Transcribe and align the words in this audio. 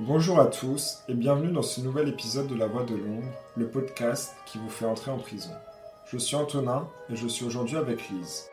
Bonjour 0.00 0.40
à 0.40 0.46
tous 0.46 1.04
et 1.08 1.14
bienvenue 1.14 1.52
dans 1.52 1.62
ce 1.62 1.80
nouvel 1.80 2.08
épisode 2.08 2.48
de 2.48 2.56
La 2.56 2.66
Voix 2.66 2.82
de 2.82 2.96
l'ombre, 2.96 3.32
le 3.56 3.68
podcast 3.68 4.34
qui 4.44 4.58
vous 4.58 4.68
fait 4.68 4.86
entrer 4.86 5.12
en 5.12 5.18
prison. 5.18 5.52
Je 6.10 6.18
suis 6.18 6.34
Antonin 6.34 6.88
et 7.08 7.14
je 7.14 7.28
suis 7.28 7.44
aujourd'hui 7.44 7.76
avec 7.76 8.08
Lise. 8.08 8.50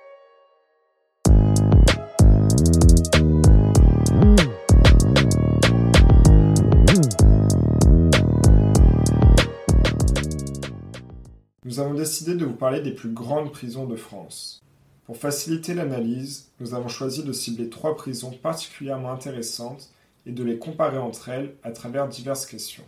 Nous 11.66 11.80
avons 11.80 11.96
décidé 11.96 12.36
de 12.36 12.46
vous 12.46 12.54
parler 12.54 12.82
des 12.82 12.92
plus 12.92 13.10
grandes 13.10 13.52
prisons 13.52 13.88
de 13.88 13.96
France. 13.96 14.62
Pour 15.06 15.18
faciliter 15.18 15.74
l'analyse, 15.74 16.52
nous 16.60 16.76
avons 16.76 16.88
choisi 16.88 17.24
de 17.24 17.34
cibler 17.34 17.68
trois 17.68 17.96
prisons 17.96 18.32
particulièrement 18.32 19.12
intéressantes 19.12 19.90
et 20.26 20.32
de 20.32 20.44
les 20.44 20.58
comparer 20.58 20.98
entre 20.98 21.30
elles 21.30 21.56
à 21.64 21.72
travers 21.72 22.08
diverses 22.08 22.46
questions. 22.46 22.84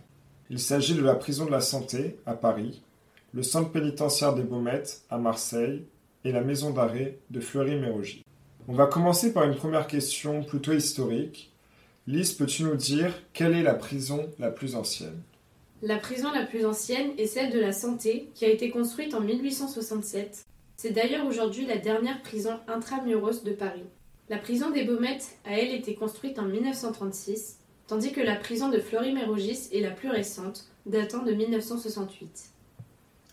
Il 0.50 0.58
s'agit 0.58 0.94
de 0.94 1.02
la 1.02 1.14
prison 1.14 1.46
de 1.46 1.50
la 1.50 1.60
Santé 1.60 2.16
à 2.26 2.34
Paris, 2.34 2.82
le 3.32 3.42
centre 3.42 3.70
pénitentiaire 3.70 4.34
des 4.34 4.42
Baumettes 4.42 5.02
à 5.10 5.18
Marseille 5.18 5.84
et 6.24 6.32
la 6.32 6.42
maison 6.42 6.70
d'arrêt 6.70 7.18
de 7.30 7.40
Fleury-Mérogis. 7.40 8.24
On 8.68 8.74
va 8.74 8.86
commencer 8.86 9.32
par 9.32 9.44
une 9.44 9.56
première 9.56 9.86
question 9.86 10.42
plutôt 10.42 10.72
historique. 10.72 11.52
Lise, 12.06 12.32
peux-tu 12.32 12.64
nous 12.64 12.76
dire 12.76 13.12
quelle 13.32 13.54
est 13.54 13.62
la 13.62 13.74
prison 13.74 14.30
la 14.38 14.50
plus 14.50 14.76
ancienne? 14.76 15.20
La 15.82 15.98
prison 15.98 16.32
la 16.32 16.46
plus 16.46 16.64
ancienne 16.64 17.10
est 17.18 17.26
celle 17.26 17.52
de 17.52 17.60
la 17.60 17.72
Santé, 17.72 18.30
qui 18.34 18.44
a 18.46 18.48
été 18.48 18.70
construite 18.70 19.12
en 19.12 19.20
1867. 19.20 20.46
C'est 20.76 20.92
d'ailleurs 20.92 21.26
aujourd'hui 21.26 21.66
la 21.66 21.76
dernière 21.76 22.22
prison 22.22 22.58
intramuros 22.68 23.44
de 23.44 23.52
Paris. 23.52 23.84
La 24.30 24.38
prison 24.38 24.70
des 24.70 24.84
Baumettes 24.84 25.36
a 25.44 25.58
elle 25.58 25.74
été 25.74 25.94
construite 25.94 26.38
en 26.38 26.46
1936, 26.46 27.58
tandis 27.86 28.10
que 28.10 28.22
la 28.22 28.36
prison 28.36 28.70
de 28.70 28.78
Fleury-Mérogis 28.78 29.68
est 29.70 29.82
la 29.82 29.90
plus 29.90 30.08
récente, 30.08 30.64
datant 30.86 31.22
de 31.22 31.32
1968. 31.32 32.50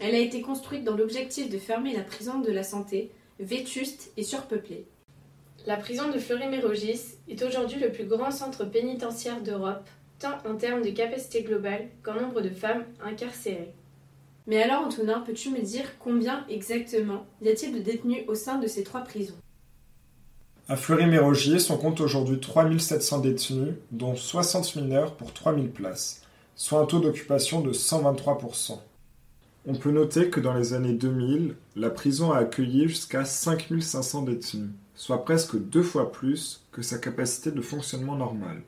Elle 0.02 0.16
a 0.16 0.19
été 0.19 0.42
construite 0.42 0.84
dans 0.84 0.97
l'objectif 0.97 1.50
de 1.50 1.58
fermer 1.58 1.95
la 1.95 2.03
prison 2.03 2.39
de 2.39 2.52
la 2.52 2.64
santé, 2.64 3.09
vétuste 3.39 4.12
et 4.17 4.23
surpeuplée. 4.23 4.86
La 5.66 5.78
prison 5.78 6.09
de 6.09 6.19
Fleury-Mérogis 6.19 7.16
est 7.30 7.42
aujourd'hui 7.42 7.80
le 7.80 7.94
plus 7.94 8.06
grand 8.06 8.31
centre 8.31 8.66
pénitentiaire 8.66 9.42
d'Europe, 9.42 9.88
tant 10.19 10.39
en 10.45 10.58
termes 10.58 10.81
de 10.81 10.89
capacité 10.89 11.44
globale 11.44 11.88
qu'en 12.03 12.16
nombre 12.19 12.42
de 12.42 12.50
femmes 12.50 12.84
incarcérées. 13.02 13.73
Mais 14.45 14.62
alors, 14.62 14.81
Antonin, 14.81 15.22
peux-tu 15.22 15.52
me 15.52 15.62
dire 15.62 15.97
combien 16.00 16.45
exactement 16.50 17.25
y 17.42 17.47
a-t-il 17.47 17.73
de 17.73 17.80
détenus 17.80 18.25
au 18.28 18.36
sein 18.36 18.58
de 18.58 18.67
ces 18.67 18.84
trois 18.84 19.06
prisons? 19.06 19.38
À 20.70 20.78
Fleury-Mérogis, 20.78 21.67
on 21.70 21.78
compte 21.78 22.02
aujourd'hui 22.02 22.40
3700 22.40 23.20
détenus, 23.20 23.73
dont 23.92 24.16
60 24.16 24.76
mineurs 24.76 25.16
pour 25.16 25.34
3000 25.34 25.70
places, 25.72 26.22
soit 26.56 26.80
un 26.80 26.86
taux 26.86 27.00
d'occupation 27.00 27.62
de 27.62 27.73
123%. 27.73 28.80
On 29.68 29.76
peut 29.76 29.92
noter 29.92 30.30
que 30.30 30.40
dans 30.40 30.53
les 30.53 30.73
années 30.73 30.94
2000, 30.94 31.56
la 31.76 31.90
prison 31.90 32.31
a 32.31 32.38
accueilli 32.38 32.88
jusqu'à 32.88 33.26
5500 33.26 34.22
détenus, 34.22 34.70
soit 34.95 35.26
presque 35.26 35.58
deux 35.58 35.84
fois 35.84 36.12
plus 36.12 36.64
que 36.72 36.81
sa 36.81 37.00
capacité 37.00 37.52
de 37.52 37.62
fonctionnement 37.62 38.16
normale. 38.16 38.62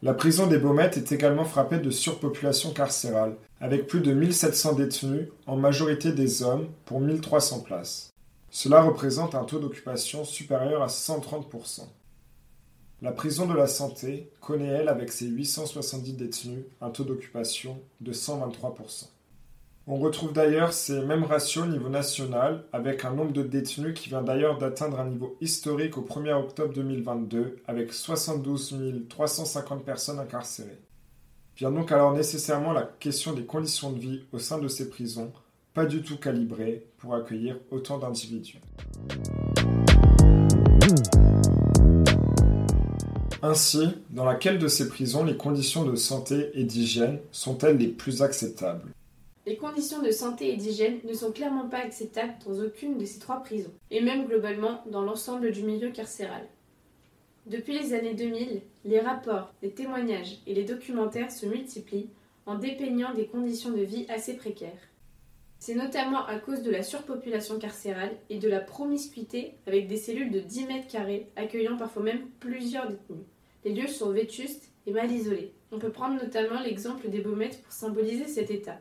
La 0.00 0.14
prison 0.14 0.46
des 0.46 0.58
Baumettes 0.58 0.96
est 0.96 1.12
également 1.12 1.44
frappée 1.44 1.78
de 1.78 1.90
surpopulation 1.90 2.72
carcérale, 2.72 3.36
avec 3.60 3.88
plus 3.88 4.00
de 4.00 4.12
1700 4.12 4.74
détenus, 4.74 5.28
en 5.46 5.56
majorité 5.56 6.12
des 6.12 6.42
hommes, 6.42 6.68
pour 6.86 7.00
1300 7.00 7.60
places. 7.60 8.11
Cela 8.54 8.82
représente 8.82 9.34
un 9.34 9.44
taux 9.44 9.58
d'occupation 9.58 10.26
supérieur 10.26 10.82
à 10.82 10.88
130%. 10.88 11.88
La 13.00 13.10
prison 13.10 13.46
de 13.46 13.54
la 13.54 13.66
Santé 13.66 14.30
connaît, 14.42 14.68
elle, 14.68 14.90
avec 14.90 15.10
ses 15.10 15.26
870 15.26 16.12
détenus, 16.12 16.66
un 16.82 16.90
taux 16.90 17.04
d'occupation 17.04 17.80
de 18.02 18.12
123%. 18.12 19.06
On 19.86 19.96
retrouve 19.96 20.34
d'ailleurs 20.34 20.74
ces 20.74 21.00
mêmes 21.00 21.24
ratios 21.24 21.64
au 21.64 21.70
niveau 21.70 21.88
national, 21.88 22.66
avec 22.74 23.06
un 23.06 23.12
nombre 23.12 23.32
de 23.32 23.42
détenus 23.42 23.98
qui 23.98 24.10
vient 24.10 24.22
d'ailleurs 24.22 24.58
d'atteindre 24.58 25.00
un 25.00 25.08
niveau 25.08 25.34
historique 25.40 25.96
au 25.96 26.02
1er 26.02 26.34
octobre 26.34 26.74
2022, 26.74 27.56
avec 27.66 27.90
72 27.94 29.06
350 29.08 29.82
personnes 29.82 30.20
incarcérées. 30.20 30.78
Vient 31.56 31.72
donc 31.72 31.90
alors 31.90 32.12
nécessairement 32.12 32.74
la 32.74 32.82
question 32.82 33.32
des 33.32 33.46
conditions 33.46 33.92
de 33.92 33.98
vie 33.98 34.24
au 34.30 34.38
sein 34.38 34.58
de 34.58 34.68
ces 34.68 34.90
prisons, 34.90 35.32
pas 35.74 35.86
du 35.86 36.02
tout 36.02 36.16
calibrées 36.16 36.84
pour 36.98 37.14
accueillir 37.14 37.58
autant 37.70 37.98
d'individus. 37.98 38.60
Ainsi, 43.42 43.88
dans 44.10 44.24
laquelle 44.24 44.58
de 44.58 44.68
ces 44.68 44.88
prisons 44.88 45.24
les 45.24 45.36
conditions 45.36 45.84
de 45.84 45.96
santé 45.96 46.50
et 46.54 46.64
d'hygiène 46.64 47.18
sont-elles 47.32 47.78
les 47.78 47.88
plus 47.88 48.22
acceptables? 48.22 48.90
Les 49.46 49.56
conditions 49.56 50.00
de 50.00 50.12
santé 50.12 50.52
et 50.52 50.56
d'hygiène 50.56 50.98
ne 51.04 51.14
sont 51.14 51.32
clairement 51.32 51.68
pas 51.68 51.78
acceptables 51.78 52.34
dans 52.46 52.62
aucune 52.62 52.98
de 52.98 53.04
ces 53.04 53.18
trois 53.18 53.42
prisons, 53.42 53.72
et 53.90 54.00
même 54.00 54.26
globalement 54.26 54.84
dans 54.92 55.02
l'ensemble 55.02 55.50
du 55.50 55.64
milieu 55.64 55.90
carcéral. 55.90 56.46
Depuis 57.46 57.76
les 57.76 57.92
années 57.92 58.14
2000, 58.14 58.60
les 58.84 59.00
rapports, 59.00 59.52
les 59.62 59.70
témoignages 59.70 60.38
et 60.46 60.54
les 60.54 60.62
documentaires 60.62 61.32
se 61.32 61.46
multiplient 61.46 62.10
en 62.46 62.56
dépeignant 62.56 63.14
des 63.14 63.26
conditions 63.26 63.70
de 63.72 63.82
vie 63.82 64.06
assez 64.08 64.34
précaires. 64.34 64.70
C'est 65.64 65.76
notamment 65.76 66.26
à 66.26 66.40
cause 66.40 66.62
de 66.62 66.72
la 66.72 66.82
surpopulation 66.82 67.56
carcérale 67.60 68.16
et 68.30 68.40
de 68.40 68.48
la 68.48 68.58
promiscuité 68.58 69.54
avec 69.68 69.86
des 69.86 69.96
cellules 69.96 70.32
de 70.32 70.40
10 70.40 70.66
mètres 70.66 70.88
carrés 70.88 71.30
accueillant 71.36 71.76
parfois 71.76 72.02
même 72.02 72.26
plusieurs 72.40 72.88
détenus. 72.88 73.22
Les 73.64 73.72
lieux 73.72 73.86
sont 73.86 74.10
vétustes 74.10 74.72
et 74.86 74.90
mal 74.90 75.12
isolés. 75.12 75.54
On 75.70 75.78
peut 75.78 75.92
prendre 75.92 76.20
notamment 76.20 76.60
l'exemple 76.60 77.08
des 77.08 77.20
baumettes 77.20 77.62
pour 77.62 77.72
symboliser 77.72 78.26
cet 78.26 78.50
état. 78.50 78.80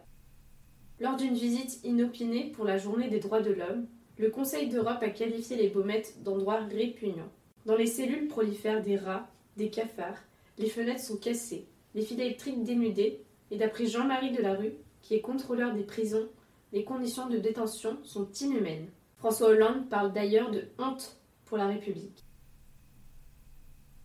Lors 1.00 1.18
d'une 1.18 1.36
visite 1.36 1.84
inopinée 1.84 2.52
pour 2.56 2.66
la 2.66 2.80
journée 2.80 3.10
des 3.10 3.20
droits 3.20 3.44
de 3.44 3.54
l'homme, 3.54 3.86
le 4.18 4.32
Conseil 4.32 4.68
d'Europe 4.68 5.04
a 5.04 5.10
qualifié 5.10 5.58
les 5.58 5.70
baumettes 5.70 6.24
d'endroits 6.24 6.62
répugnants. 6.62 7.32
Dans 7.68 7.76
les 7.76 7.86
cellules 7.86 8.28
prolifèrent 8.28 8.82
des 8.82 8.98
rats, 8.98 9.30
des 9.56 9.70
cafards, 9.70 10.24
les 10.58 10.68
fenêtres 10.68 11.04
sont 11.04 11.18
cassées, 11.18 11.68
les 11.94 12.02
fils 12.02 12.18
électriques 12.18 12.64
dénudés, 12.64 13.22
et 13.52 13.58
d'après 13.58 13.86
Jean-Marie 13.86 14.32
Delarue, 14.32 14.74
qui 15.04 15.14
est 15.14 15.22
contrôleur 15.22 15.76
des 15.76 15.84
prisons, 15.84 16.28
les 16.72 16.84
conditions 16.84 17.28
de 17.28 17.38
détention 17.38 17.98
sont 18.04 18.28
inhumaines. 18.40 18.88
François 19.18 19.50
Hollande 19.50 19.90
parle 19.90 20.14
d'ailleurs 20.14 20.52
de 20.52 20.64
honte 20.80 21.18
pour 21.46 21.58
la 21.58 21.68
République. 21.68 22.24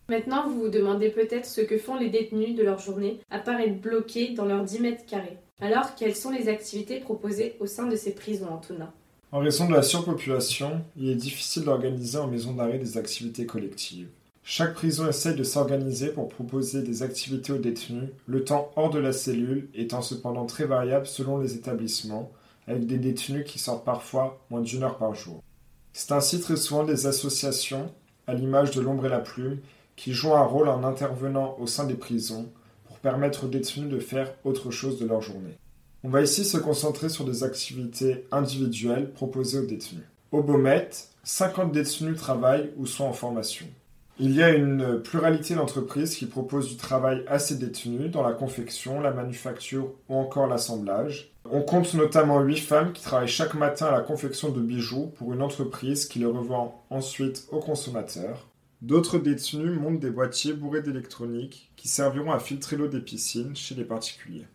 Maintenant, 0.09 0.49
vous 0.49 0.61
vous 0.61 0.69
demandez 0.69 1.11
peut-être 1.11 1.47
ce 1.47 1.61
que 1.61 1.79
font 1.79 1.97
les 1.97 2.11
détenus 2.11 2.55
de 2.55 2.63
leur 2.63 2.79
journée 2.79 3.21
à 3.31 3.39
part 3.39 3.61
être 3.61 3.81
bloqués 3.81 4.35
dans 4.35 4.45
leurs 4.45 4.65
10 4.65 4.81
mètres 4.81 5.07
carrés. 5.07 5.39
Alors, 5.61 5.95
quelles 5.95 6.15
sont 6.15 6.31
les 6.31 6.49
activités 6.49 7.01
proposées 7.01 7.57
au 7.61 7.67
sein 7.67 7.87
de 7.87 7.97
ces 7.97 8.15
prisons, 8.15 8.53
Antonin? 8.53 8.93
En 9.33 9.41
raison 9.41 9.67
de 9.67 9.73
la 9.73 9.83
surpopulation, 9.83 10.83
il 10.97 11.11
est 11.11 11.17
difficile 11.17 11.65
d'organiser 11.65 12.19
en 12.19 12.29
maison 12.29 12.53
d'arrêt 12.53 12.79
des 12.79 12.99
activités 12.99 13.47
collectives. 13.47 14.09
Chaque 14.45 14.75
prison 14.75 15.09
essaye 15.09 15.35
de 15.35 15.43
s'organiser 15.43 16.09
pour 16.09 16.29
proposer 16.29 16.83
des 16.83 17.03
activités 17.03 17.53
aux 17.53 17.59
détenus, 17.59 18.11
le 18.27 18.45
temps 18.45 18.71
hors 18.77 18.91
de 18.91 19.01
la 19.01 19.13
cellule 19.13 19.69
étant 19.75 20.03
cependant 20.03 20.47
très 20.47 20.67
variable 20.67 21.07
selon 21.07 21.39
les 21.39 21.57
établissements, 21.57 22.31
avec 22.67 22.87
des 22.87 22.99
détenus 22.99 23.45
qui 23.47 23.59
sortent 23.59 23.85
parfois 23.85 24.45
moins 24.51 24.61
d'une 24.61 24.83
heure 24.83 24.99
par 24.99 25.15
jour. 25.15 25.43
C'est 25.93 26.13
ainsi 26.13 26.41
très 26.41 26.57
souvent 26.57 26.85
des 26.85 27.07
associations, 27.07 27.93
à 28.27 28.35
l'image 28.35 28.71
de 28.73 28.81
l'ombre 28.81 29.07
et 29.07 29.11
la 29.11 29.21
plume, 29.21 29.61
qui 29.95 30.13
jouent 30.13 30.35
un 30.35 30.45
rôle 30.45 30.69
en 30.69 30.85
intervenant 30.85 31.57
au 31.59 31.67
sein 31.67 31.87
des 31.87 31.95
prisons, 31.95 32.51
permettre 33.07 33.45
aux 33.45 33.49
détenus 33.49 33.89
de 33.89 34.01
faire 34.01 34.35
autre 34.43 34.73
chose 34.73 34.99
de 34.99 35.07
leur 35.07 35.23
journée. 35.23 35.57
On 36.03 36.09
va 36.09 36.23
ici 36.23 36.45
se 36.45 36.57
concentrer 36.57 37.09
sur 37.09 37.25
des 37.25 37.45
activités 37.45 38.27
individuelles 38.33 39.13
proposées 39.13 39.61
aux 39.61 39.67
détenus. 39.67 40.03
Au 40.33 40.43
Beaumet, 40.43 40.91
50 41.23 41.71
détenus 41.71 42.17
travaillent 42.17 42.73
ou 42.77 42.85
sont 42.85 43.05
en 43.05 43.13
formation. 43.13 43.67
Il 44.19 44.35
y 44.35 44.43
a 44.43 44.51
une 44.51 45.01
pluralité 45.03 45.55
d'entreprises 45.55 46.17
qui 46.17 46.27
proposent 46.27 46.69
du 46.69 46.77
travail 46.77 47.23
à 47.29 47.39
ces 47.39 47.55
détenus 47.55 48.11
dans 48.11 48.27
la 48.27 48.33
confection, 48.33 49.01
la 49.01 49.13
manufacture 49.13 49.93
ou 50.09 50.17
encore 50.17 50.49
l'assemblage. 50.49 51.31
On 51.53 51.63
compte 51.63 51.95
notamment 51.95 52.41
8 52.41 52.57
femmes 52.57 52.93
qui 52.93 53.03
travaillent 53.03 53.29
chaque 53.29 53.55
matin 53.55 53.87
à 53.87 53.93
la 53.93 54.01
confection 54.01 54.51
de 54.51 54.61
bijoux 54.61 55.13
pour 55.17 55.33
une 55.33 55.43
entreprise 55.43 56.07
qui 56.07 56.19
les 56.19 56.27
revend 56.27 56.83
ensuite 56.91 57.47
aux 57.53 57.61
consommateurs. 57.61 58.49
D'autres 58.83 59.19
détenus 59.19 59.79
montent 59.79 60.01
des 60.01 60.11
boîtiers 60.11 60.53
bourrés 60.53 60.83
d'électronique 60.83 61.71
qui 61.77 61.89
serviront 61.89 62.33
à 62.33 62.39
filtrer 62.39 62.77
l'eau 62.77 62.89
des 62.89 63.01
piscines 63.01 63.55
chez 63.55 63.75
les 63.75 63.85
particuliers. 63.85 64.47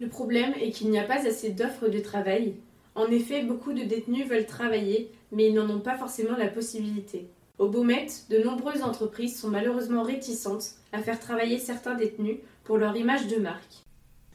Le 0.00 0.08
problème 0.08 0.52
est 0.60 0.70
qu'il 0.70 0.90
n'y 0.90 0.98
a 0.98 1.04
pas 1.04 1.26
assez 1.26 1.50
d'offres 1.50 1.88
de 1.88 2.00
travail. 2.00 2.54
En 2.94 3.06
effet, 3.06 3.42
beaucoup 3.42 3.72
de 3.72 3.84
détenus 3.84 4.28
veulent 4.28 4.46
travailler, 4.46 5.10
mais 5.32 5.48
ils 5.48 5.54
n'en 5.54 5.70
ont 5.70 5.80
pas 5.80 5.96
forcément 5.96 6.36
la 6.36 6.48
possibilité. 6.48 7.28
Au 7.58 7.68
Beaumet, 7.68 8.06
de 8.30 8.38
nombreuses 8.38 8.82
entreprises 8.82 9.38
sont 9.38 9.48
malheureusement 9.48 10.02
réticentes 10.02 10.72
à 10.92 10.98
faire 10.98 11.20
travailler 11.20 11.58
certains 11.58 11.94
détenus 11.94 12.38
pour 12.64 12.78
leur 12.78 12.96
image 12.96 13.28
de 13.28 13.36
marque. 13.36 13.83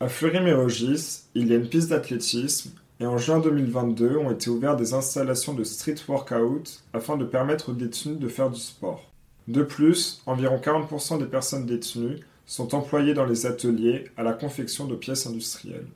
À 0.02 0.08
Fleury-Mérogis, 0.08 1.24
il 1.36 1.48
y 1.50 1.54
a 1.54 1.58
une 1.58 1.68
piste 1.68 1.90
d'athlétisme 1.90 2.72
et 3.02 3.06
en 3.06 3.18
juin 3.18 3.40
2022 3.40 4.16
ont 4.16 4.32
été 4.32 4.50
ouvertes 4.50 4.80
des 4.80 4.94
installations 4.94 5.54
de 5.54 5.66
street 5.66 5.98
workout 6.08 6.82
afin 6.94 7.18
de 7.18 7.26
permettre 7.26 7.70
aux 7.70 7.74
détenus 7.74 8.18
de 8.18 8.30
faire 8.30 8.50
du 8.50 8.62
sport. 8.62 9.12
De 9.50 9.62
plus, 9.62 10.22
environ 10.26 10.58
40% 10.58 11.20
des 11.20 11.26
personnes 11.26 11.66
détenues 11.66 12.22
sont 12.46 12.76
employés 12.76 13.14
dans 13.14 13.26
les 13.26 13.46
ateliers 13.46 14.06
à 14.16 14.24
la 14.24 14.32
confection 14.32 14.86
de 14.86 14.96
pièces 14.96 15.28
industrielles. 15.28 15.88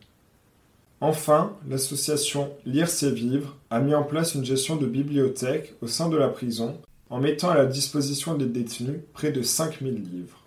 Enfin, 1.00 1.53
l'association 1.69 2.51
Lire 2.65 2.89
c'est 2.89 3.11
vivre 3.11 3.55
a 3.69 3.79
mis 3.79 3.95
en 3.95 4.03
place 4.03 4.35
une 4.35 4.44
gestion 4.44 4.75
de 4.75 4.85
bibliothèque 4.85 5.75
au 5.81 5.88
sein 5.88 6.09
de 6.09 6.17
la 6.17 6.27
prison 6.27 6.77
en 7.09 7.21
mettant 7.21 7.51
à 7.51 7.55
la 7.55 7.67
disposition 7.67 8.35
des 8.35 8.47
détenus 8.47 9.00
près 9.13 9.31
de 9.31 9.41
5000 9.41 9.94
livres. 9.94 10.44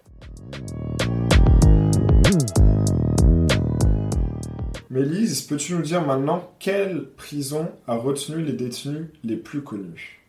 Mais 4.88 5.02
Lise, 5.02 5.42
peux-tu 5.42 5.74
nous 5.74 5.82
dire 5.82 6.06
maintenant 6.06 6.52
quelle 6.60 7.08
prison 7.16 7.72
a 7.88 7.96
retenu 7.96 8.42
les 8.44 8.52
détenus 8.52 9.08
les 9.24 9.36
plus 9.36 9.62
connus? 9.62 10.20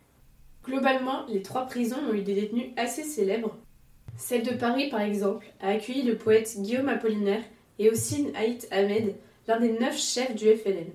Globalement, 0.64 1.24
les 1.28 1.42
trois 1.42 1.66
prisons 1.66 1.98
ont 2.10 2.14
eu 2.14 2.22
des 2.22 2.34
détenus 2.34 2.70
assez 2.76 3.04
célèbres. 3.04 3.56
Celle 4.16 4.42
de 4.42 4.56
Paris, 4.56 4.88
par 4.90 5.00
exemple, 5.00 5.46
a 5.60 5.68
accueilli 5.68 6.02
le 6.02 6.16
poète 6.16 6.56
Guillaume 6.58 6.88
Apollinaire 6.88 7.42
et 7.78 7.88
Hossein 7.88 8.32
Haït 8.34 8.66
Ahmed, 8.72 9.14
l'un 9.46 9.60
des 9.60 9.78
neuf 9.78 9.96
chefs 9.96 10.34
du 10.34 10.46
FLN. 10.46 10.90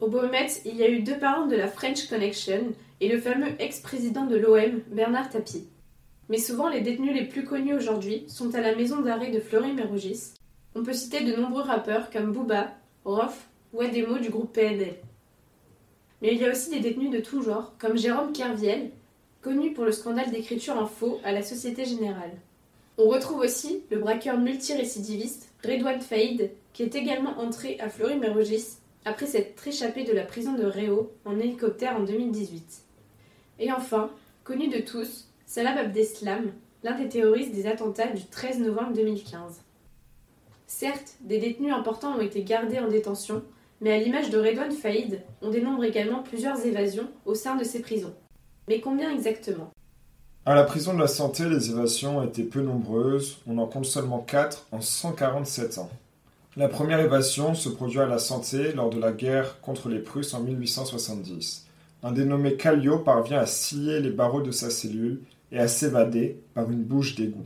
Au 0.00 0.08
Beaumet, 0.08 0.48
il 0.66 0.76
y 0.76 0.82
a 0.82 0.90
eu 0.90 1.02
deux 1.02 1.18
parents 1.18 1.46
de 1.46 1.56
la 1.56 1.68
French 1.68 2.06
Connection 2.06 2.72
et 3.00 3.08
le 3.08 3.18
fameux 3.18 3.54
ex-président 3.58 4.26
de 4.26 4.36
l'OM, 4.36 4.82
Bernard 4.92 5.30
Tapie. 5.30 5.68
Mais 6.28 6.38
souvent, 6.38 6.68
les 6.68 6.82
détenus 6.82 7.14
les 7.14 7.26
plus 7.26 7.44
connus 7.44 7.74
aujourd'hui 7.74 8.24
sont 8.28 8.54
à 8.54 8.60
la 8.60 8.74
maison 8.76 9.00
d'arrêt 9.00 9.30
de 9.30 9.40
Fleury-Mérogis. 9.40 10.34
On 10.74 10.84
peut 10.84 10.92
citer 10.92 11.24
de 11.24 11.34
nombreux 11.34 11.62
rappeurs 11.62 12.10
comme 12.10 12.32
Booba, 12.32 12.72
Rof 13.04 13.48
ou 13.72 13.80
Ademo 13.80 14.18
du 14.18 14.30
groupe 14.30 14.52
PNL. 14.52 14.96
Mais 16.22 16.34
il 16.34 16.38
y 16.40 16.44
a 16.44 16.50
aussi 16.50 16.70
des 16.70 16.80
détenus 16.80 17.10
de 17.10 17.20
tout 17.20 17.42
genre, 17.42 17.72
comme 17.78 17.96
Jérôme 17.96 18.32
Kerviel, 18.32 18.90
connu 19.42 19.72
pour 19.72 19.84
le 19.84 19.92
scandale 19.92 20.30
d'écriture 20.30 20.76
en 20.76 20.86
faux 20.86 21.18
à 21.24 21.32
la 21.32 21.42
Société 21.42 21.84
Générale. 21.84 22.32
On 22.98 23.08
retrouve 23.08 23.40
aussi 23.40 23.82
le 23.90 23.98
braqueur 23.98 24.38
multirécidiviste 24.38 25.48
Redouane 25.64 26.02
Faïd, 26.02 26.50
qui 26.74 26.82
est 26.82 26.94
également 26.94 27.38
entré 27.38 27.78
à 27.80 27.88
Fleury-Mérogis 27.88 28.76
après 29.06 29.26
s'être 29.26 29.66
échappé 29.66 30.04
de 30.04 30.12
la 30.12 30.24
prison 30.24 30.52
de 30.52 30.64
Réau 30.64 31.10
en 31.24 31.38
hélicoptère 31.38 31.96
en 31.96 32.00
2018. 32.00 32.82
Et 33.60 33.72
enfin, 33.72 34.10
connu 34.44 34.68
de 34.68 34.80
tous, 34.80 35.28
Salah 35.46 35.78
Abdeslam, 35.78 36.52
l'un 36.82 36.98
des 36.98 37.08
terroristes 37.08 37.52
des 37.52 37.66
attentats 37.66 38.08
du 38.08 38.26
13 38.26 38.60
novembre 38.60 38.92
2015. 38.92 39.62
Certes, 40.72 41.16
des 41.20 41.38
détenus 41.38 41.74
importants 41.74 42.14
ont 42.14 42.20
été 42.20 42.44
gardés 42.44 42.78
en 42.78 42.86
détention, 42.86 43.42
mais 43.80 43.92
à 43.92 43.98
l'image 43.98 44.30
de 44.30 44.38
Redouane 44.38 44.70
Faïd, 44.70 45.20
on 45.42 45.50
dénombre 45.50 45.82
également 45.82 46.22
plusieurs 46.22 46.64
évasions 46.64 47.08
au 47.26 47.34
sein 47.34 47.56
de 47.56 47.64
ces 47.64 47.80
prisons. 47.80 48.14
Mais 48.68 48.80
combien 48.80 49.12
exactement? 49.12 49.72
À 50.46 50.54
la 50.54 50.62
prison 50.62 50.94
de 50.94 51.00
la 51.00 51.08
Santé, 51.08 51.48
les 51.48 51.70
évasions 51.70 52.22
été 52.22 52.44
peu 52.44 52.62
nombreuses, 52.62 53.38
on 53.48 53.58
en 53.58 53.66
compte 53.66 53.84
seulement 53.84 54.20
4 54.20 54.68
en 54.70 54.80
147 54.80 55.78
ans. 55.78 55.90
La 56.56 56.68
première 56.68 57.00
évasion 57.00 57.54
se 57.54 57.68
produit 57.68 57.98
à 57.98 58.06
la 58.06 58.20
Santé 58.20 58.72
lors 58.72 58.90
de 58.90 59.00
la 59.00 59.10
guerre 59.10 59.60
contre 59.62 59.88
les 59.88 59.98
Prusses 59.98 60.34
en 60.34 60.40
1870. 60.40 61.66
Un 62.04 62.12
dénommé 62.12 62.54
Callio 62.54 63.00
parvient 63.00 63.40
à 63.40 63.46
scier 63.46 63.98
les 63.98 64.10
barreaux 64.10 64.40
de 64.40 64.52
sa 64.52 64.70
cellule 64.70 65.20
et 65.50 65.58
à 65.58 65.66
s'évader 65.66 66.40
par 66.54 66.70
une 66.70 66.84
bouche 66.84 67.16
d'égout. 67.16 67.44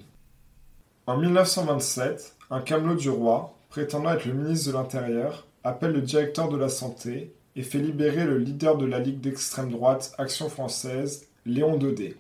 En 1.07 1.19
1927, 1.19 2.35
un 2.55 2.61
camelot 2.61 2.95
du 2.95 3.11
roi, 3.11 3.59
prétendant 3.69 4.13
être 4.13 4.27
le 4.27 4.33
ministre 4.33 4.69
de 4.69 4.75
l'Intérieur, 4.75 5.45
appelle 5.65 5.91
le 5.91 6.03
directeur 6.03 6.49
de 6.49 6.57
la 6.57 6.69
Santé 6.69 7.35
et 7.57 7.65
fait 7.65 7.81
libérer 7.81 8.25
le 8.25 8.39
leader 8.39 8.79
de 8.79 8.87
la 8.87 9.01
Ligue 9.01 9.21
d'extrême 9.21 9.73
droite 9.73 10.15
Action 10.19 10.49
française, 10.49 11.27
Léon 11.45 11.77
Daudet. 11.77 12.15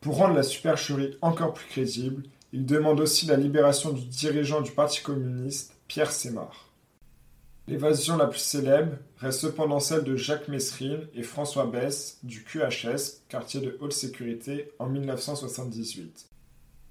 Pour 0.00 0.16
rendre 0.16 0.34
la 0.34 0.42
supercherie 0.42 1.16
encore 1.22 1.54
plus 1.54 1.68
crédible, 1.68 2.24
il 2.52 2.66
demande 2.66 2.98
aussi 2.98 3.26
la 3.26 3.36
libération 3.36 3.92
du 3.92 4.04
dirigeant 4.04 4.62
du 4.62 4.72
Parti 4.72 5.00
communiste, 5.00 5.76
Pierre 5.86 6.10
Sémar. 6.10 6.68
L'évasion 7.68 8.16
la 8.16 8.26
plus 8.26 8.40
célèbre 8.40 8.96
reste 9.18 9.42
cependant 9.42 9.78
celle 9.78 10.02
de 10.02 10.16
Jacques 10.16 10.48
Messrine 10.48 11.06
et 11.14 11.22
François 11.22 11.66
Besse 11.66 12.18
du 12.24 12.42
QHS, 12.42 13.22
quartier 13.28 13.60
de 13.60 13.78
haute 13.80 13.92
sécurité, 13.92 14.72
en 14.80 14.88
1978. 14.88 16.26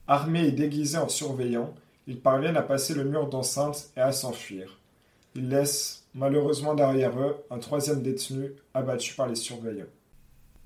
Armés 0.07 0.47
et 0.47 0.51
déguisés 0.53 0.99
en 0.99 1.09
surveillants, 1.09 1.75
ils 2.07 2.21
parviennent 2.21 2.57
à 2.57 2.61
passer 2.61 2.93
le 2.93 3.03
mur 3.03 3.27
d'enceinte 3.27 3.89
et 3.95 4.01
à 4.01 4.11
s'enfuir. 4.11 4.79
Ils 5.35 5.49
laissent 5.49 6.05
malheureusement 6.13 6.73
derrière 6.73 7.19
eux 7.19 7.35
un 7.49 7.59
troisième 7.59 8.01
détenu 8.01 8.51
abattu 8.73 9.13
par 9.13 9.27
les 9.27 9.35
surveillants. 9.35 9.85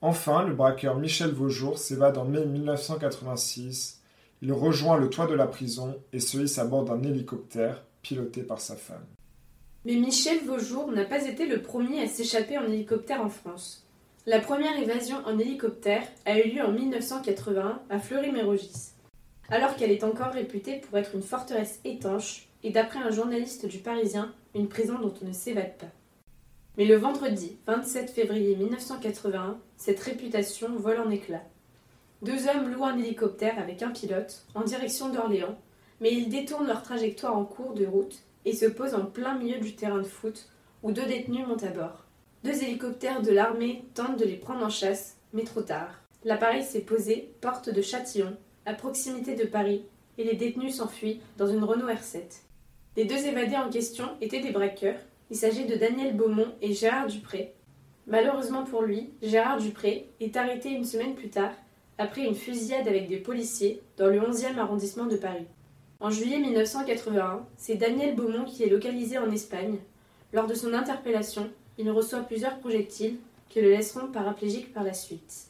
Enfin, 0.01 0.44
le 0.45 0.53
braqueur 0.53 0.97
Michel 0.97 1.31
Vaujour 1.31 1.77
s'évade 1.77 2.18
en 2.18 2.25
mai 2.25 2.45
1986. 2.45 4.01
Il 4.41 4.51
rejoint 4.51 4.97
le 4.97 5.09
toit 5.09 5.27
de 5.27 5.33
la 5.33 5.47
prison 5.47 5.97
et 6.12 6.19
se 6.19 6.38
hisse 6.38 6.59
à 6.59 6.65
bord 6.65 6.83
d'un 6.83 7.01
hélicoptère 7.03 7.83
piloté 8.01 8.44
par 8.44 8.59
sa 8.59 8.75
femme. 8.75 9.06
Mais 9.85 9.95
Michel 9.95 10.45
Vaujour 10.45 10.91
n'a 10.91 11.06
pas 11.06 11.25
été 11.25 11.45
le 11.45 11.62
premier 11.62 12.01
à 12.01 12.07
s'échapper 12.07 12.57
en 12.57 12.65
hélicoptère 12.65 13.21
en 13.21 13.30
France. 13.30 13.85
La 14.25 14.39
première 14.39 14.77
évasion 14.77 15.18
en 15.25 15.38
hélicoptère 15.38 16.03
a 16.25 16.39
eu 16.39 16.51
lieu 16.51 16.63
en 16.63 16.71
1981 16.71 17.81
à 17.89 18.00
Fleury-Mérogis. 18.00 18.93
Alors 19.50 19.75
qu'elle 19.75 19.92
est 19.92 20.04
encore 20.04 20.31
réputée 20.31 20.78
pour 20.78 20.98
être 20.98 21.16
une 21.16 21.22
forteresse 21.22 21.80
étanche 21.84 22.48
et 22.63 22.72
d'après 22.72 23.00
un 23.00 23.12
journaliste 23.12 23.66
du 23.66 23.80
Parisien, 23.80 24.34
une 24.56 24.69
prison 24.69 25.00
dont 25.00 25.13
on 25.22 25.28
ne 25.28 25.34
s'évade 25.34 25.78
pas. 25.78 25.92
Mais 26.78 26.86
le 26.86 26.95
vendredi 26.95 27.57
27 27.68 28.10
février 28.10 28.56
1981, 28.56 29.57
cette 29.78 30.00
réputation 30.00 30.75
vole 30.75 31.00
en 31.00 31.10
éclats. 31.10 31.44
Deux 32.22 32.48
hommes 32.48 32.72
louent 32.72 32.86
un 32.86 32.98
hélicoptère 32.98 33.60
avec 33.60 33.84
un 33.84 33.92
pilote 33.92 34.45
en 34.56 34.62
direction 34.62 35.10
d'Orléans, 35.10 35.57
mais 36.00 36.13
ils 36.13 36.30
détournent 36.30 36.68
leur 36.68 36.81
trajectoire 36.81 37.38
en 37.38 37.44
cours 37.44 37.74
de 37.74 37.86
route 37.86 38.24
et 38.45 38.56
se 38.56 38.66
posent 38.66 38.95
en 38.95 39.06
plein 39.06 39.38
milieu 39.38 39.60
du 39.60 39.75
terrain 39.75 40.00
de 40.00 40.04
foot 40.04 40.50
où 40.81 40.92
deux 40.92 41.06
détenus 41.06 41.45
montent 41.45 41.63
à 41.63 41.69
bord. 41.69 42.06
Deux 42.44 42.63
hélicoptères 42.63 43.22
de 43.22 43.31
l'armée 43.31 43.86
tentent 43.94 44.19
de 44.19 44.25
les 44.25 44.36
prendre 44.36 44.66
en 44.66 44.69
chasse, 44.69 45.18
mais 45.34 45.44
trop 45.44 45.62
tard. 45.62 46.01
L'appareil 46.24 46.63
s'est 46.63 46.81
posé 46.81 47.34
porte 47.42 47.69
de 47.69 47.81
Châtillon, 47.81 48.36
à 48.65 48.74
proximité 48.74 49.36
de 49.36 49.45
Paris, 49.45 49.83
et 50.18 50.24
les 50.24 50.36
détenus 50.36 50.75
s'enfuient 50.75 51.21
dans 51.38 51.48
une 51.48 51.63
Renault 51.63 51.88
R7. 51.88 52.21
Les 52.95 53.06
deux 53.06 53.25
évadés 53.25 53.57
en 53.57 53.69
question 53.69 54.06
étaient 54.21 54.42
des 54.42 54.51
braqueurs. 54.51 55.00
Il 55.31 55.38
s'agit 55.38 55.65
de 55.65 55.75
Daniel 55.75 56.15
Beaumont 56.15 56.54
et 56.62 56.74
Gérard 56.74 57.07
Dupré. 57.07 57.54
Malheureusement 58.06 58.63
pour 58.63 58.83
lui, 58.83 59.09
Gérard 59.21 59.59
Dupré 59.59 60.09
est 60.19 60.38
arrêté 60.38 60.69
une 60.69 60.85
semaine 60.85 61.16
plus 61.16 61.30
tard 61.30 61.54
après 61.97 62.26
une 62.26 62.35
fusillade 62.35 62.88
avec 62.88 63.07
des 63.07 63.18
policiers 63.18 63.81
dans 63.97 64.07
le 64.07 64.19
11e 64.19 64.57
arrondissement 64.57 65.06
de 65.06 65.16
Paris. 65.16 65.47
En 65.99 66.09
juillet 66.09 66.40
1981, 66.40 67.45
c'est 67.56 67.76
Daniel 67.76 68.16
Beaumont 68.16 68.45
qui 68.45 68.64
est 68.64 68.69
localisé 68.69 69.18
en 69.18 69.31
Espagne. 69.31 69.78
Lors 70.33 70.47
de 70.47 70.54
son 70.54 70.73
interpellation, 70.73 71.49
il 71.78 71.90
reçoit 71.90 72.19
plusieurs 72.19 72.59
projectiles 72.59 73.18
qui 73.49 73.61
le 73.61 73.69
laisseront 73.69 74.07
paraplégique 74.07 74.73
par 74.73 74.83
la 74.83 74.94
suite. 74.94 75.47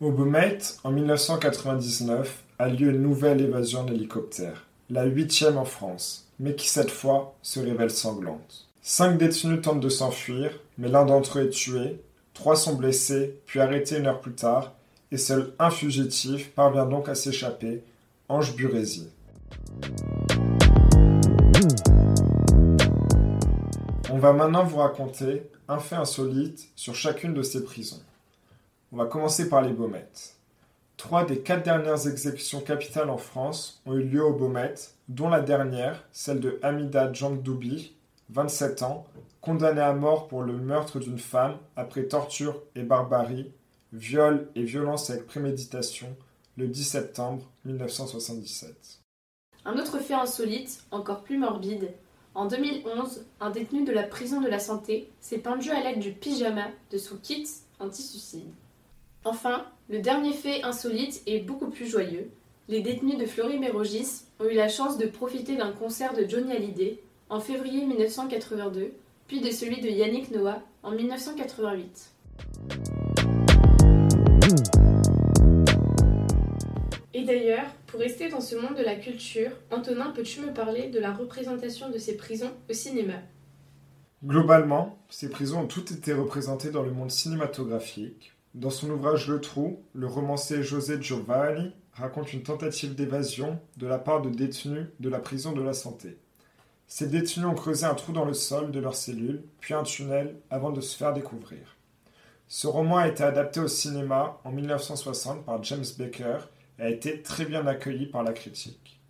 Au 0.00 0.10
Beaumet, 0.10 0.58
en 0.82 0.90
1999, 0.90 2.41
a 2.58 2.68
lieu 2.68 2.90
une 2.90 3.02
nouvelle 3.02 3.40
évasion 3.40 3.84
d'hélicoptère, 3.84 4.66
la 4.90 5.04
huitième 5.04 5.58
en 5.58 5.64
France, 5.64 6.28
mais 6.38 6.54
qui 6.54 6.68
cette 6.68 6.90
fois 6.90 7.34
se 7.42 7.60
révèle 7.60 7.90
sanglante. 7.90 8.68
Cinq 8.82 9.18
détenus 9.18 9.62
tentent 9.62 9.80
de 9.80 9.88
s'enfuir, 9.88 10.58
mais 10.78 10.88
l'un 10.88 11.04
d'entre 11.04 11.38
eux 11.38 11.46
est 11.46 11.50
tué, 11.50 12.00
trois 12.34 12.56
sont 12.56 12.74
blessés, 12.74 13.38
puis 13.46 13.60
arrêtés 13.60 13.98
une 13.98 14.06
heure 14.06 14.20
plus 14.20 14.34
tard, 14.34 14.74
et 15.10 15.16
seul 15.16 15.52
un 15.58 15.70
fugitif 15.70 16.50
parvient 16.50 16.86
donc 16.86 17.08
à 17.08 17.14
s'échapper, 17.14 17.82
Ange 18.28 18.56
Burési. 18.56 19.08
On 24.10 24.18
va 24.18 24.32
maintenant 24.32 24.64
vous 24.64 24.78
raconter 24.78 25.42
un 25.68 25.78
fait 25.78 25.96
insolite 25.96 26.68
sur 26.76 26.94
chacune 26.94 27.34
de 27.34 27.42
ces 27.42 27.64
prisons. 27.64 28.02
On 28.92 28.96
va 28.96 29.06
commencer 29.06 29.48
par 29.48 29.62
les 29.62 29.72
Baumettes. 29.72 30.36
Trois 31.02 31.24
des 31.24 31.40
quatre 31.40 31.64
dernières 31.64 32.06
exécutions 32.06 32.60
capitales 32.60 33.10
en 33.10 33.18
France 33.18 33.82
ont 33.86 33.94
eu 33.94 34.04
lieu 34.04 34.24
aux 34.24 34.34
Baumettes, 34.34 34.94
dont 35.08 35.28
la 35.28 35.40
dernière, 35.40 36.04
celle 36.12 36.38
de 36.38 36.60
Hamida 36.62 37.12
Djangdoubi, 37.12 37.96
27 38.30 38.84
ans, 38.84 39.04
condamnée 39.40 39.80
à 39.80 39.94
mort 39.94 40.28
pour 40.28 40.42
le 40.42 40.52
meurtre 40.52 41.00
d'une 41.00 41.18
femme 41.18 41.58
après 41.74 42.04
torture 42.04 42.62
et 42.76 42.84
barbarie, 42.84 43.50
viol 43.92 44.48
et 44.54 44.62
violence 44.62 45.10
avec 45.10 45.26
préméditation, 45.26 46.06
le 46.56 46.68
10 46.68 46.84
septembre 46.84 47.50
1977. 47.64 49.00
Un 49.64 49.78
autre 49.78 49.98
fait 49.98 50.14
insolite, 50.14 50.84
encore 50.92 51.24
plus 51.24 51.36
morbide. 51.36 51.90
En 52.36 52.46
2011, 52.46 53.24
un 53.40 53.50
détenu 53.50 53.84
de 53.84 53.90
la 53.90 54.04
prison 54.04 54.40
de 54.40 54.48
la 54.48 54.60
santé 54.60 55.10
s'est 55.20 55.38
pendu 55.38 55.70
à 55.70 55.82
l'aide 55.82 55.98
du 55.98 56.12
pyjama 56.12 56.68
de 56.92 56.96
son 56.96 57.16
kit 57.16 57.48
anti-suicide. 57.80 58.52
Enfin, 59.24 59.64
le 59.88 60.00
dernier 60.00 60.32
fait 60.32 60.64
insolite 60.64 61.22
est 61.26 61.38
beaucoup 61.38 61.70
plus 61.70 61.86
joyeux. 61.86 62.30
Les 62.68 62.80
détenus 62.80 63.18
de 63.18 63.26
Fleury-Mérogis 63.26 64.24
ont 64.40 64.48
eu 64.48 64.54
la 64.54 64.68
chance 64.68 64.98
de 64.98 65.06
profiter 65.06 65.56
d'un 65.56 65.70
concert 65.70 66.14
de 66.14 66.28
Johnny 66.28 66.52
Hallyday 66.52 66.98
en 67.28 67.38
février 67.38 67.86
1982, 67.86 68.92
puis 69.28 69.40
de 69.40 69.50
celui 69.50 69.80
de 69.80 69.88
Yannick 69.88 70.32
Noah 70.32 70.60
en 70.82 70.90
1988. 70.90 72.10
Et 77.14 77.24
d'ailleurs, 77.24 77.66
pour 77.86 78.00
rester 78.00 78.28
dans 78.28 78.40
ce 78.40 78.56
monde 78.56 78.76
de 78.76 78.82
la 78.82 78.96
culture, 78.96 79.50
Antonin, 79.70 80.10
peux-tu 80.10 80.40
me 80.40 80.52
parler 80.52 80.88
de 80.88 80.98
la 80.98 81.12
représentation 81.12 81.90
de 81.90 81.98
ces 81.98 82.16
prisons 82.16 82.50
au 82.68 82.72
cinéma? 82.72 83.14
Globalement, 84.24 84.98
ces 85.10 85.28
prisons 85.28 85.60
ont 85.60 85.66
toutes 85.66 85.92
été 85.92 86.12
représentées 86.12 86.70
dans 86.70 86.82
le 86.82 86.90
monde 86.90 87.10
cinématographique. 87.10 88.31
Dans 88.54 88.68
son 88.68 88.90
ouvrage 88.90 89.28
Le 89.28 89.40
Trou, 89.40 89.82
le 89.94 90.06
romancier 90.06 90.62
José 90.62 91.00
Giovanni 91.00 91.72
raconte 91.94 92.34
une 92.34 92.42
tentative 92.42 92.94
d'évasion 92.94 93.58
de 93.78 93.86
la 93.86 93.98
part 93.98 94.20
de 94.20 94.28
détenus 94.28 94.88
de 95.00 95.08
la 95.08 95.20
prison 95.20 95.52
de 95.52 95.62
la 95.62 95.72
santé. 95.72 96.18
Ces 96.86 97.06
détenus 97.06 97.46
ont 97.46 97.54
creusé 97.54 97.86
un 97.86 97.94
trou 97.94 98.12
dans 98.12 98.26
le 98.26 98.34
sol 98.34 98.70
de 98.70 98.78
leur 98.78 98.94
cellule, 98.94 99.42
puis 99.60 99.72
un 99.72 99.84
tunnel 99.84 100.36
avant 100.50 100.70
de 100.70 100.82
se 100.82 100.98
faire 100.98 101.14
découvrir. 101.14 101.78
Ce 102.46 102.66
roman 102.66 102.98
a 102.98 103.08
été 103.08 103.24
adapté 103.24 103.60
au 103.60 103.68
cinéma 103.68 104.38
en 104.44 104.52
1960 104.52 105.46
par 105.46 105.62
James 105.62 105.86
Baker 105.98 106.40
et 106.78 106.82
a 106.82 106.90
été 106.90 107.22
très 107.22 107.46
bien 107.46 107.66
accueilli 107.66 108.04
par 108.04 108.22
la 108.22 108.34
critique. 108.34 109.00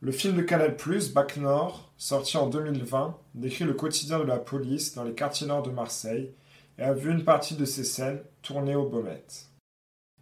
Le 0.00 0.12
film 0.12 0.34
de 0.34 0.42
Canal+, 0.42 0.74
Bac 1.14 1.36
Nord, 1.36 1.92
sorti 1.98 2.38
en 2.38 2.46
2020, 2.46 3.18
décrit 3.34 3.64
le 3.64 3.74
quotidien 3.74 4.18
de 4.18 4.24
la 4.24 4.38
police 4.38 4.94
dans 4.94 5.04
les 5.04 5.12
quartiers 5.12 5.46
nord 5.46 5.62
de 5.62 5.70
Marseille 5.70 6.32
et 6.78 6.82
a 6.82 6.92
vu 6.92 7.10
une 7.10 7.24
partie 7.24 7.54
de 7.54 7.64
ces 7.64 7.84
scènes 7.84 8.22
tournées 8.42 8.76
au 8.76 8.88
Baumettes. 8.88 9.48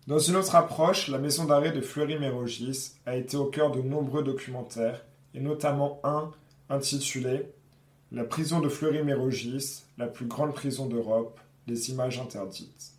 Dans 0.06 0.18
une 0.18 0.36
autre 0.36 0.56
approche, 0.56 1.08
la 1.08 1.18
maison 1.18 1.44
d'arrêt 1.44 1.72
de 1.72 1.80
Fleury-Mérogis 1.80 2.94
a 3.06 3.16
été 3.16 3.36
au 3.36 3.46
cœur 3.46 3.70
de 3.70 3.80
nombreux 3.80 4.22
documentaires, 4.24 5.04
et 5.34 5.40
notamment 5.40 6.00
un 6.02 6.30
intitulé 6.68 7.52
La 8.10 8.24
prison 8.24 8.60
de 8.60 8.68
Fleury-Mérogis, 8.68 9.84
la 9.98 10.08
plus 10.08 10.26
grande 10.26 10.54
prison 10.54 10.86
d'Europe, 10.86 11.38
les 11.66 11.90
images 11.90 12.18
interdites. 12.18 12.94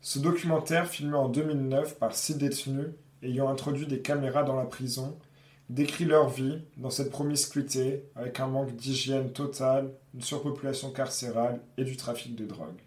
Ce 0.00 0.18
documentaire, 0.18 0.86
filmé 0.86 1.16
en 1.16 1.28
2009 1.28 1.98
par 1.98 2.14
six 2.14 2.36
détenus 2.36 2.92
ayant 3.22 3.48
introduit 3.48 3.86
des 3.86 4.00
caméras 4.00 4.44
dans 4.44 4.56
la 4.56 4.64
prison, 4.64 5.18
décrit 5.68 6.06
leur 6.06 6.28
vie 6.28 6.60
dans 6.76 6.90
cette 6.90 7.10
promiscuité 7.10 8.04
avec 8.16 8.40
un 8.40 8.46
manque 8.46 8.74
d'hygiène 8.74 9.32
totale, 9.32 9.92
une 10.14 10.22
surpopulation 10.22 10.90
carcérale 10.90 11.60
et 11.76 11.84
du 11.84 11.96
trafic 11.96 12.34
de 12.34 12.46
drogue. 12.46 12.80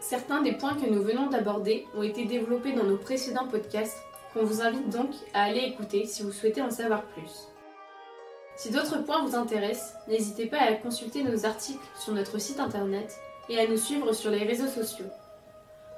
Certains 0.00 0.40
des 0.40 0.52
points 0.52 0.74
que 0.74 0.88
nous 0.88 1.02
venons 1.02 1.28
d'aborder 1.28 1.86
ont 1.94 2.02
été 2.02 2.24
développés 2.24 2.72
dans 2.72 2.84
nos 2.84 2.96
précédents 2.96 3.46
podcasts 3.46 3.98
qu'on 4.32 4.44
vous 4.44 4.62
invite 4.62 4.88
donc 4.88 5.10
à 5.34 5.42
aller 5.42 5.60
écouter 5.60 6.06
si 6.06 6.22
vous 6.22 6.32
souhaitez 6.32 6.62
en 6.62 6.70
savoir 6.70 7.02
plus. 7.08 7.48
Si 8.58 8.70
d'autres 8.70 9.04
points 9.04 9.24
vous 9.24 9.36
intéressent, 9.36 9.94
n'hésitez 10.08 10.46
pas 10.46 10.58
à 10.58 10.72
consulter 10.72 11.22
nos 11.22 11.46
articles 11.46 11.78
sur 11.96 12.12
notre 12.12 12.38
site 12.40 12.58
internet 12.58 13.16
et 13.48 13.56
à 13.56 13.68
nous 13.68 13.76
suivre 13.76 14.12
sur 14.12 14.32
les 14.32 14.42
réseaux 14.42 14.66
sociaux. 14.66 15.06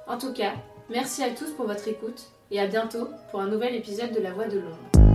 En 0.07 0.19
tout 0.19 0.31
cas, 0.31 0.53
merci 0.87 1.23
à 1.23 1.31
tous 1.31 1.49
pour 1.53 1.65
votre 1.65 1.87
écoute 1.87 2.21
et 2.51 2.59
à 2.59 2.67
bientôt 2.67 3.07
pour 3.31 3.41
un 3.41 3.47
nouvel 3.47 3.73
épisode 3.73 4.11
de 4.11 4.21
La 4.21 4.31
Voix 4.31 4.45
de 4.45 4.59
l'Ombre. 4.59 5.10